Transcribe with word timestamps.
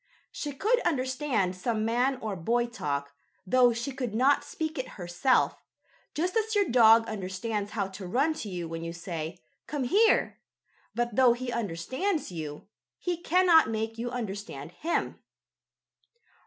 She 0.31 0.51
could 0.53 0.79
understand 0.79 1.55
some 1.55 1.85
man 1.85 2.17
or 2.21 2.35
boy 2.35 2.65
talk, 2.65 3.13
though 3.45 3.71
she 3.71 3.91
could 3.91 4.15
not 4.15 4.43
speak 4.43 4.79
it 4.79 4.87
herself, 4.97 5.61
just 6.15 6.35
as 6.35 6.55
your 6.55 6.65
dog 6.65 7.07
understands 7.07 7.73
how 7.73 7.85
to 7.89 8.07
run 8.07 8.33
to 8.41 8.49
you 8.49 8.67
when 8.67 8.83
you 8.83 8.93
say: 8.93 9.37
"Come 9.67 9.83
here!" 9.83 10.39
But, 10.95 11.15
though 11.17 11.33
he 11.33 11.51
understands 11.51 12.31
you, 12.31 12.65
he 12.97 13.15
cannot 13.15 13.69
make 13.69 13.99
you 13.99 14.09
understand 14.09 14.71
him. 14.71 15.19